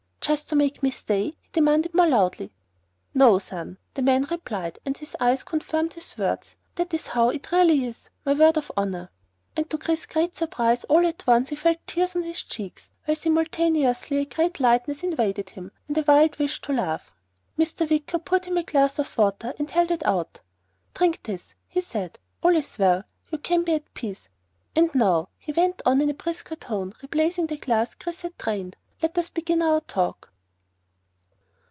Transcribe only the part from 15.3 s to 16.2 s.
him, and a